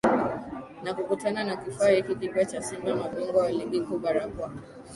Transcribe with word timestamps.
na 0.83 0.93
kukutana 0.93 1.43
na 1.43 1.55
kifaa 1.55 1.89
hiki 1.89 2.15
kipya 2.15 2.45
cha 2.45 2.61
Simba 2.61 2.95
Mabingwa 2.95 3.43
wa 3.43 3.51
Ligi 3.51 3.81
Kuu 3.81 3.99
Bara 3.99 4.27
kwa 4.27 4.51